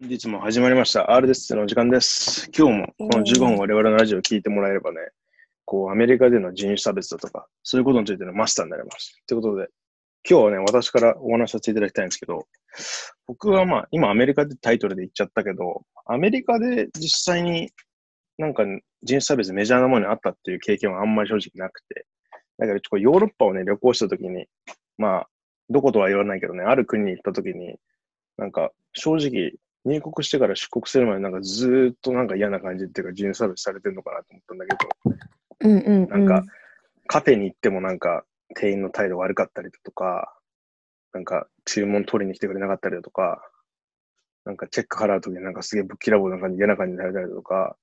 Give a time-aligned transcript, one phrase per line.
[0.00, 1.12] 本日も始まりました。
[1.12, 2.50] R ですの時間です。
[2.50, 4.98] 今日もこの15分我々のラジオを聞いてもらえればね、
[5.64, 9.22] こう、アメリカでの人種差別だとか、そういうことについてのマスターになります。
[9.28, 9.68] ということで、
[10.28, 12.48] 今日はね、私からお話しさせていただきたいんですけど、
[13.28, 17.70] 僕はまあ、今アメリカでタイトルで言っちゃったけど、アメリカで実際に
[18.36, 22.04] なんか人種差別メジャーなものにあったっていう経験はあんまり正直なくて、
[22.58, 24.46] だからちょっとヨーロッパをね、旅行したときに、
[24.98, 25.28] まあ、
[25.70, 27.76] どことは言わないけどね、ある国に行ったときに、
[28.36, 29.52] なんか正直、
[29.84, 34.88] 入国してから出国するまでなんかずーっとなんか嫌な感じっていうか人種差別されてるのかなと思ったんだけど、
[35.60, 36.08] うんうん、うん。
[36.08, 36.44] なんか、
[37.06, 40.34] カフェに行ってもなんか店員の態度悪かったりだとか、
[41.12, 43.42] なんか注文取りに来てくれなかったりだとか、
[44.44, 47.76] なんかチェック払うときになんかすげえぶっきらぼうな感じ、嫌な感じにされたりだとか、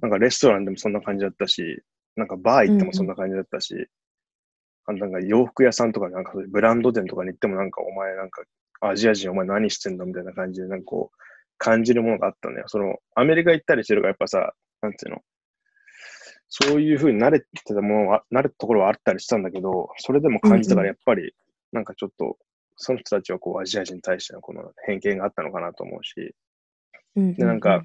[0.00, 1.82] なんかレストランでもそんな感じだったし、
[2.16, 3.88] なんかバー行ってもそんな感じだったし、
[4.86, 8.42] あなんか洋服屋さんとかなんかブランド店とかに行ってもなんかお前なんか
[8.80, 11.16] アジア人お前何してんだみたいな感じでなんかこう
[11.58, 12.64] 感じるものがあったのよ。
[12.66, 15.20] そのアメリカ行ったりしてるからやっぱさ、なんていうの、
[16.48, 21.34] そういう風に慣れてたものは、慣れたところはあったりしたんだけど、それでも感じたからやっぱり
[21.72, 22.38] なんかちょっと
[22.76, 26.14] その人たちはこうアジア人に対してのこの偏見があったのかなと思うし、
[27.14, 27.82] ででなんか、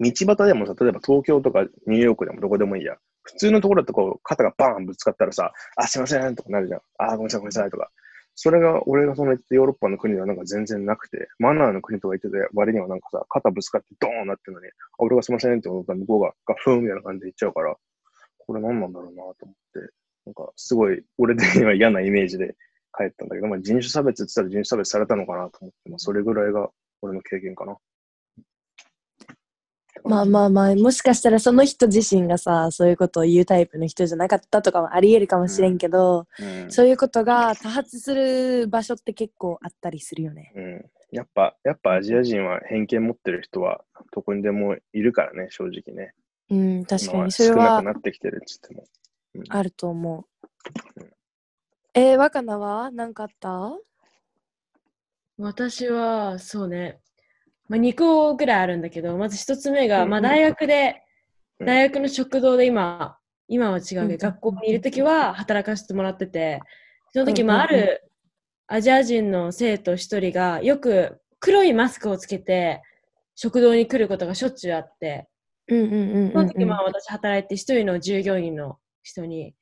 [0.00, 2.96] 道端でもさ、例えば東京とかニューヨークでもどこでもいいや。
[3.22, 6.80] 普通のところだとこう、肩がバーンぶつかったらさ、あ、すいませんとかなるじゃん。
[6.98, 7.90] あ、ごめんなさい、ごめんなさいとか。
[8.36, 17.76] それが、俺がその言ってヨーロッパの国ではなんか全然なくて、マナーの国とか言ってて、割にはなんかさ、肩ぶつかってドーンなってるのに、あ、俺がすいませんって思ったら向こうがガフーンみたいな感じで言っちゃうから、
[18.38, 19.92] これ何なんだろうなと思って、
[20.26, 22.56] なんかすごい、俺的には嫌なイメージで
[22.96, 26.70] 帰ったんだけど、まあ人種差別って言ったら人種差別されたのかなと思って、まあそれぐらいが
[27.02, 27.76] 俺の経験かな。
[30.06, 40.52] まあまあまあ、もしかしたらその人自身がさ、そういうことを言うタイプの人じゃなかったとかもあり得るかもしれんけど、うんそういうことが多発する場所って結構あったりするよね。
[40.54, 40.90] うん。
[41.10, 46.12] やっぱ、やっぱアジア人は偏見持ってる人はどこにでもいるからね、正直ね。
[46.50, 47.32] うん、確かに。
[47.32, 48.84] それ少なはくなってきてるっつっても。
[49.48, 51.10] あると思ううん。
[51.94, 52.90] えー、若菜は？
[52.90, 53.72] 何かあった？
[55.38, 57.00] 私は、そうね、
[57.68, 61.02] まあ、2個ぐらいあるんだけど、まず1つ目が、うんまあ、大学で、
[61.60, 61.66] うん。
[61.66, 64.16] 大学の食堂で今、今は違うけど、うん。
[64.18, 66.60] 学校にいるときは働かせてもらってて、
[67.12, 68.02] その時、うんまあ、ある
[68.66, 69.96] アジア人の生徒1
[70.30, 72.82] 人が、よく黒いマスクをつけて、
[73.34, 75.28] 食堂に来ることがしょっちゅうあって、
[75.68, 79.54] その時、まあ、私働いて、一人の従業員の人に、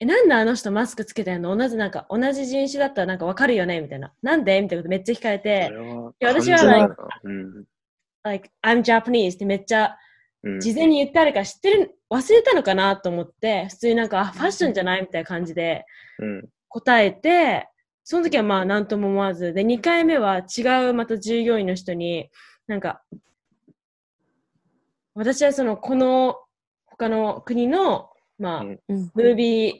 [0.00, 1.56] え、なんであの人マスクつけてんの？
[1.56, 3.80] 同じ、なんか、同じ人種だったらなんかわかるよね？
[3.80, 4.12] みたいな。
[4.22, 4.60] なんで？
[4.62, 5.66] みたいなことめっちゃ聞かれて。
[5.66, 7.64] そ、れはいや私は like- なうん。
[8.22, 9.96] like, I'm Japanese ってめっちゃ
[10.44, 10.60] うん。
[10.60, 15.00] 事前に言ってあるから知ってる、忘れたのかなと思って、普通になんか、あファッションじゃない？
[15.00, 15.84] みたいな感じで
[16.20, 16.48] うん。
[16.68, 17.68] 答えて、
[18.04, 22.30] その時はまあ何とも思わず、で、2回目は違うまた従業員の人に、
[22.68, 23.02] なんか、
[25.14, 26.36] 私はその、この
[26.86, 29.74] 他の国の、まあ、ムービー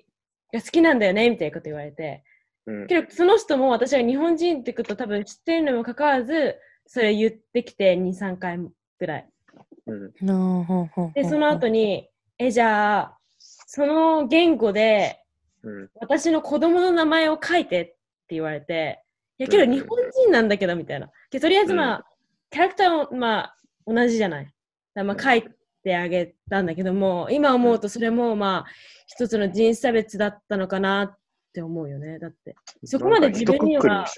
[0.53, 2.25] が好きなんだよねみたいなこと言われて、
[2.67, 2.87] うん。
[2.87, 8.59] けどその人も私が日本人ってことを多分知ってるのにもかかわらず、それ言ってきて2、3回
[8.99, 9.29] ぐらい。
[9.87, 10.13] うん。
[11.13, 12.09] で、その後に、
[12.39, 15.23] え、じゃあ、その言語で
[15.63, 15.91] うん。
[16.01, 17.97] 私の子供の名前を書いてって
[18.31, 19.03] 言われて、
[19.39, 21.11] いやけどうん日本人なんだけどみたいな。
[21.31, 22.07] でとりあえずまあ、
[22.51, 23.57] キャラクターもまあ
[23.87, 24.45] 同じじゃない。
[24.45, 24.55] だか
[24.95, 25.45] らまあ書い
[25.83, 28.67] てあげたんだけども、今思うとそれもまあ
[29.07, 31.19] 一つの人種差別だったのかなっ
[31.53, 32.19] て思うよね。
[32.19, 32.57] だって。
[32.85, 34.11] そこまで自分にはなんか。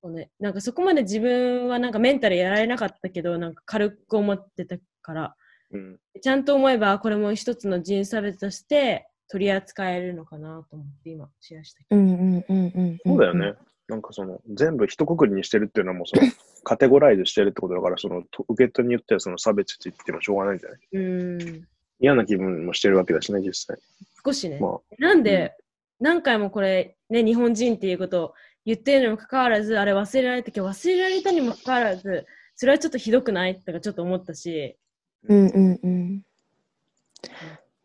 [0.00, 5.36] そうね、なんかそこまで自分はなんかメンタルやられなかったけど、なんか軽く思ってたから、
[5.72, 5.98] うん。
[6.22, 12.98] ちゃんと思えばこれも一つの人種差別として取り扱えるのかなと思って今シェアしたけうんうんうんうん。
[13.04, 13.54] そうだよね。
[13.88, 16.22] なんかその、全部一括りにしてるっていうのはもうその、
[16.64, 20.78] カテゴライズしてるってことだから、その、と受け取りによってはその差別って言ってもしょうがないんじゃない？
[20.92, 20.98] ど。
[20.98, 21.68] うん。
[22.00, 23.78] 嫌な気分もしてるわけだしね、実際。
[24.24, 24.58] 少しね。
[24.60, 25.54] まあ、なんで、
[26.00, 28.34] 何回もこれ、ね、日本人っていうことを
[28.66, 34.76] 言ってるにもかかわらず、あれ忘れられたけど、忘れられたにもかかわらず、それはちょっとひどくないとかちょっと思ったし、
[35.24, 36.22] うんうんうん。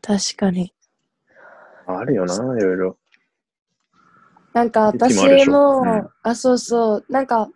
[0.01, 0.73] 確かに。
[1.87, 2.97] あるよな、いろいろ。
[4.53, 5.83] なんか私も
[6.21, 7.49] あそうそう、なんか、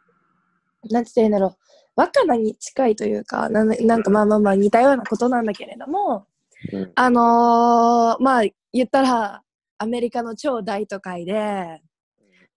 [0.89, 1.57] なんて言うんだろう、
[1.95, 6.27] 若菜に近いというか、なんなんかまあまあまあ似たようなことなんだけれども、
[6.73, 9.43] うんあのーまあ言ったら、
[9.77, 11.81] アメリカの超大都会で、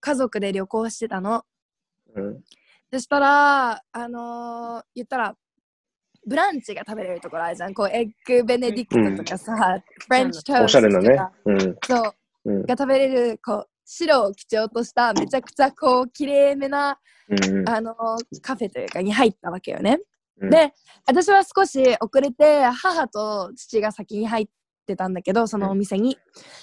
[0.01, 1.45] 家族で旅行してたの。
[2.15, 2.41] うん。
[2.93, 5.37] そしたら、あのー言ったら、
[6.27, 7.75] ブランチが食べれるところあるじゃん。
[7.75, 11.33] こう、エッグベネディクトとかさ、フレンチトーストおしゃれなねとか。。
[11.45, 11.59] うん。
[11.87, 12.15] そ
[12.45, 12.51] う。
[12.51, 12.63] うん。
[12.63, 16.99] が食べれるこう白を基調としためちゃくちゃこう綺麗めな
[17.29, 17.69] うん。
[17.69, 17.95] あの
[18.43, 19.99] カフェというかに入ったわけよね。
[20.41, 20.73] うん、で
[21.07, 24.49] 私は少し遅れて母と父が先に入っ
[24.87, 26.17] てたんだけどそのお店に、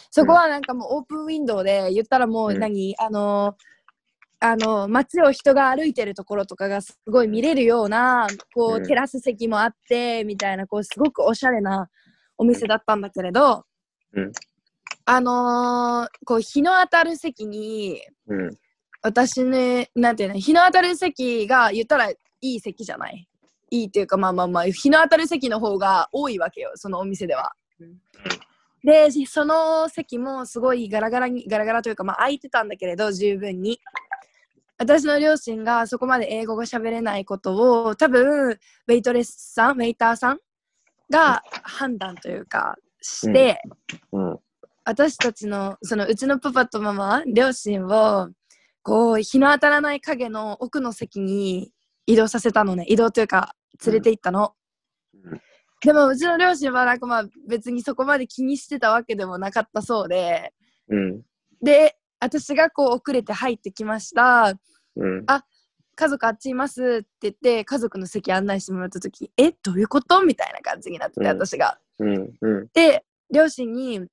[0.09, 2.59] そこはなんかもうオープンウィンドウで言ったらもううん。
[2.59, 3.55] 何、あの
[4.39, 8.85] あの街を人が歩いてるところとかがすごい見れるようなこううん。
[8.85, 11.89] テラス席もあってみたいなこうすごくおしゃれな
[12.37, 13.65] お店だったんだけれど、
[14.13, 14.31] うん
[15.09, 18.57] あのーこう日の当たる席にうん。
[19.01, 23.25] 私ね、なんていうの、日の当たる席が言ったらいい席じゃない？
[23.69, 27.53] いいっていうか、まあまあまあ、日の当たる席の方が多いわけよ、そのお店では。
[27.79, 28.01] うん
[28.83, 33.79] で、その席もすごいガラガラに、ガラガラというか、まあ空いてたんだけれど、十分に。
[34.77, 40.39] 私の両親がそこまで英語が喋れないことを、多分、ウェイトレスさん、ウェイターさん
[41.09, 43.61] が判断というか、して、
[44.11, 44.39] うん。
[44.89, 48.29] 私たちのそのうちのパパとママ両親を
[48.83, 51.73] こう日の当たらない影の奥の席に
[52.05, 52.85] 移動させたのね。
[52.87, 53.53] 移動というか
[53.85, 54.53] 連れて行ったの、
[55.25, 55.41] うん。
[55.81, 60.53] でもうちの両親はなんかまあ別にそこまで気にしてたわけでもなかったそうで。
[60.87, 61.21] うん。
[61.61, 64.53] で私がこう遅れて入ってきました。
[64.95, 65.25] うん。
[65.97, 70.23] 家族あっちいますって言って家族の席案内してもらった時えどういうこと？
[70.23, 71.27] みたいな感じになってて、うん。
[71.27, 71.77] 私が。
[71.99, 72.31] うん。
[72.39, 72.67] うん。
[72.73, 74.07] で両親に「え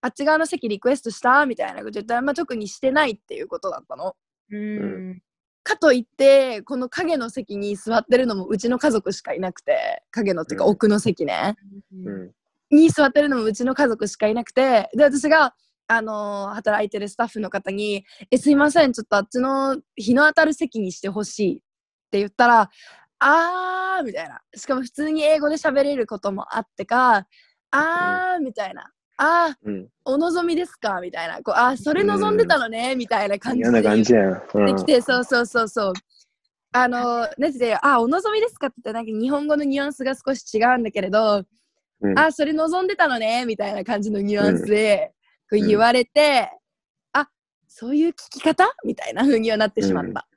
[0.00, 4.16] あっち側の席リクエストした?」みたいなこと言ったら、まあ、特にしてないっていうことだったの。
[4.50, 5.22] うん。
[5.62, 11.56] かといってこの影の席に座ってるのもうちの家族しかいなくて影のっていうかうん奥の席ね、
[11.92, 12.32] うん。
[12.70, 15.54] に座ってるのもうちの家族しかいなくてで私が、
[15.88, 21.60] あのー働いてるスタッフの方に「えすいませんちょっとあっちの日の当たる席にしてほしい」っ
[22.10, 22.70] て言ったら
[23.18, 27.26] 「あー」みたいなしかも普通に英語で喋れることもあってか
[27.72, 29.88] 「あー」みたいな「あーうん。
[30.04, 34.42] お望みですか?」みたいなこう「あーそれ望んでたのね」みたいな感じ嫌な感じやん。
[34.54, 34.84] うんでき。
[34.84, 35.92] て、そうそうそうそう。
[36.72, 38.66] あの、なんてで、あ、お望みですか？
[38.66, 41.44] って言ったら、なんか日本語のニュアンスが少し違うんだけれど、
[42.02, 45.12] うんあ、それ望んでたのね、みたいな感じのニュアンスで、
[45.50, 46.50] こう言われて、
[47.12, 47.28] あ、
[47.66, 48.68] そういう聞き方？
[48.84, 50.28] みたいな風にはなってしまった。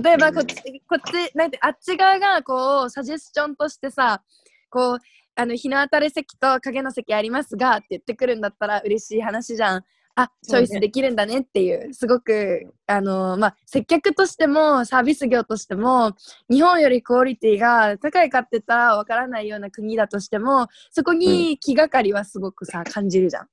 [0.00, 0.54] 例えばこっち、
[0.88, 4.22] こっち、なんて、あっち側がこう、サジェスチョンとしてさ、
[4.68, 4.98] こう、
[5.34, 9.84] あの日の当たる席と影の席ありますがって言ってくるんだったら嬉しい話じゃん。
[10.16, 16.12] あチョイスできるんだねっていうすごくあのまあ接客としてもサービス業としても
[16.50, 23.48] 日本よりクオリティが高いかって言ったらわからないような国だとしてもそこに気がかりはすごくさ感じるじゃん。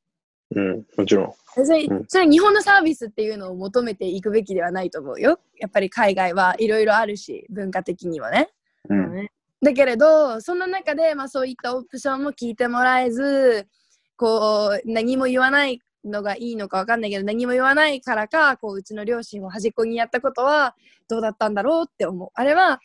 [0.55, 0.85] うん。
[0.97, 1.33] もちろん。
[1.65, 5.39] それうんそれ日本のサービスっていうのを求めていくべきではないと思うよ。
[5.59, 8.49] やっぱり海外はいろいろあるし文化的にはね。
[8.89, 9.29] うん。
[9.63, 13.67] だけれどそんな中で、まあ、そういったオプションも聞いてもらえず
[14.15, 20.75] こう何も言わないのがいいのかわかんないけど何も言わないからかこううちの両親を端っこにやったことは
[21.09, 22.29] どうだったんだろうって思う。
[22.33, 22.79] あれは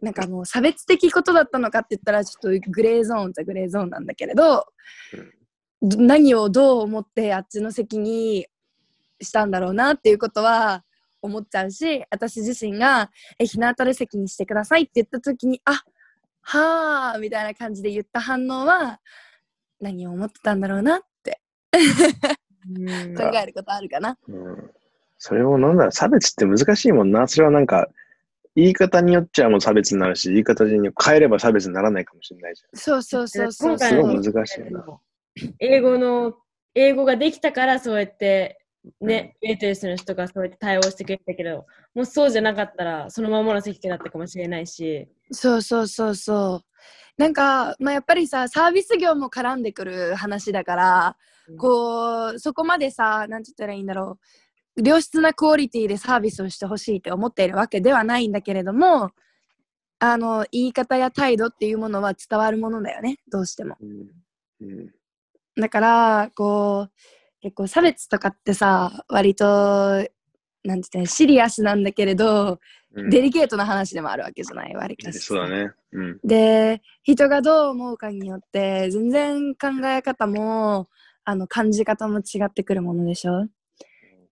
[0.00, 4.64] なんかもう差別的ことだったのかって言ったらちょっとグレーゾーンじゃグレーゾーンなんだけれど、
[5.82, 8.46] 何をどう思ってあっちの席に
[9.20, 10.84] したんだろうなっていうことは
[11.20, 15.74] 思っちゃうし私自身が「え日の当たる席にしてください」って言った時に「あっ
[16.50, 19.00] はあ」みたいな感じで言った反応は
[19.80, 21.40] 何を思ってたんだろうなって
[22.68, 24.18] うん考えることあるかな。
[24.28, 24.70] うん。
[25.18, 27.26] それをなんだろう、差別って難しいもんな。
[27.26, 27.88] それはなんか、
[28.54, 33.88] 言い方によっちゃもう差別になるし、言い方に変えれば差別にならないかもしれないじそうそうそうそうそう。
[33.88, 34.84] すごい難しいな
[35.60, 36.34] 英語の、
[36.74, 38.58] 英語ができたからそうやって、
[39.00, 45.08] ね、ウェイトレスの人がそうやって対応してくれたけど、もうそうじゃなかったら、そのままの席だったかもしれないし。
[45.30, 46.68] そうそうそうそう。
[47.18, 51.16] なんか、まあ、やっぱりさサービス業も絡んでくる話だから、
[51.56, 54.18] こうそこまでさなんて言ったらいいんだろ
[54.76, 59.10] う良質なクオリティでサービスをしてほしいって思っているわけではないんだけれども
[59.98, 63.76] あの言い方や態度っていうものは伝わるものだよねどうしても。
[63.80, 64.10] うん。
[64.60, 64.90] うん。
[65.60, 66.92] だからこう
[67.40, 70.08] 結構差別とかってさ割となんて
[70.64, 72.58] 言ったらシリアスなんだけれど、うん
[73.10, 75.72] デリケートな話でもあるわけじゃない割かしさそうだね。
[75.92, 76.20] うん。
[76.24, 80.88] で人がどう思うかによって全然考え方も
[81.24, 83.46] あの感じ方も違ってくるものでしょ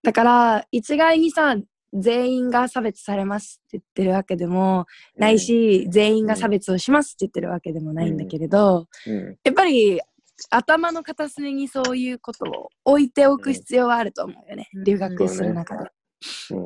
[0.03, 1.57] だから一概にさ
[1.93, 4.87] 全員が差別されますって言ってるわけでも
[5.17, 9.39] ないし、全員が差別をしますって言ってるわけでもないんだけれど、うん。
[9.45, 10.01] やっぱり
[10.51, 15.91] 頭の片隅にそういうことを置いておく必要はあると思うよね、うん留学する中で。
[16.51, 16.59] うん。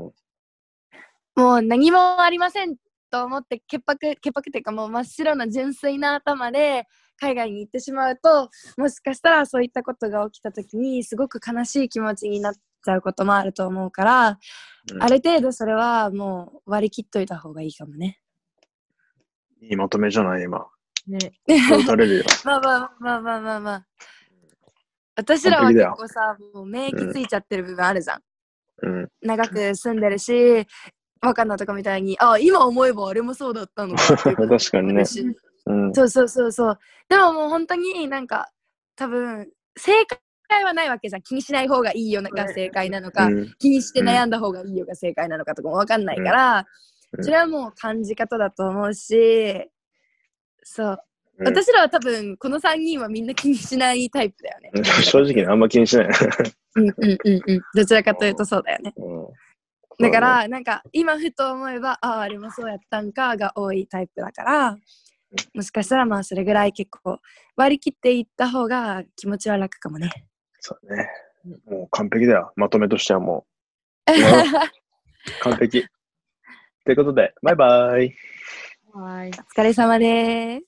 [1.37, 2.77] もう何もありません
[3.11, 6.87] と思って潔白潔白っていうかもう真っ白な純粋な頭で
[7.19, 14.37] 海外に行ってしまうともしかしたらそういったことが起きた時にすごく悲しい気持ちになっちゃうこともあると思うから、うん
[14.99, 18.19] ある程度それはもう割り切っといた方がいいかもね。
[19.61, 20.67] いいまとめじゃない、今。
[21.11, 21.19] ね。
[21.47, 22.25] れるよ。
[22.45, 23.87] まあまあまあまあまあまあ。
[25.17, 28.23] 私らは結構さ、もう免疫ついちゃってる部分あるじゃん。
[28.83, 29.09] うん。
[29.23, 30.67] 長く住んでるし、
[31.21, 34.35] 若菜とかみたいに、あ、今思えばあれもそうだったのか確
[34.71, 35.05] かにね
[35.67, 35.95] うん。
[35.95, 36.79] そうそうそうそう。
[37.09, 38.51] でももう本当になんか、
[38.97, 39.93] 多分、正
[40.49, 41.23] 解はないわけじゃん。
[41.23, 46.65] 気にしない方がいいよが正解なのか、うん気にして悩んだ方がいいよが正解なのかとかもわかんないから、うん
[47.23, 49.69] それはもう感じ方だと思うし、
[50.71, 50.99] そう。
[51.39, 51.47] うん。
[51.49, 54.71] 私らは多分、この3人はみんな気にしないタイプだよね。
[55.03, 56.09] 正直ね、あんま気にしない。
[56.77, 57.61] うんうんうんうん。
[57.75, 58.95] どちらかというとそうだよね。
[58.97, 59.29] うん。
[59.99, 64.77] だか、ら、なんか、今ふと思えば、ああ、あれもそうやったんかが多いタイプだから、
[65.55, 67.21] もしかしたらまあそれぐらい結構
[67.57, 70.11] 割り切っていった方が気持ちは楽かもね。
[70.61, 71.09] そうだね。
[71.67, 72.53] もう完璧だよ。
[72.57, 73.47] まとめとしてはも
[74.09, 74.13] う。
[75.43, 75.87] 完璧。
[76.85, 78.15] ということで、バイバイ。
[78.93, 79.31] はい。
[79.31, 80.67] お疲れ様です。